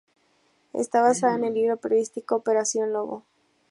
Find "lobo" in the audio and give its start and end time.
2.91-3.23